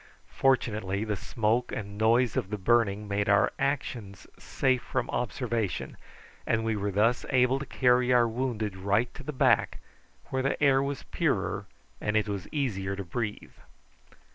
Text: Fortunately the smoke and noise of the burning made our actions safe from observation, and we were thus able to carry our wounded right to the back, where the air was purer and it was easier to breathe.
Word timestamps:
Fortunately 0.35 1.03
the 1.03 1.15
smoke 1.15 1.71
and 1.71 1.95
noise 1.95 2.35
of 2.35 2.49
the 2.49 2.57
burning 2.57 3.07
made 3.07 3.29
our 3.29 3.51
actions 3.59 4.25
safe 4.39 4.81
from 4.81 5.07
observation, 5.11 5.95
and 6.47 6.63
we 6.63 6.75
were 6.75 6.89
thus 6.89 7.23
able 7.29 7.59
to 7.59 7.67
carry 7.67 8.11
our 8.11 8.27
wounded 8.27 8.75
right 8.77 9.13
to 9.13 9.21
the 9.21 9.31
back, 9.31 9.77
where 10.31 10.41
the 10.41 10.59
air 10.59 10.81
was 10.81 11.03
purer 11.11 11.67
and 12.01 12.17
it 12.17 12.27
was 12.27 12.47
easier 12.51 12.95
to 12.95 13.03
breathe. 13.03 13.53